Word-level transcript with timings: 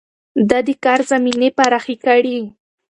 ده 0.49 0.59
د 0.67 0.69
کار 0.83 0.99
زمينې 1.11 1.49
پراخې 1.57 1.95
کړې. 2.03 2.39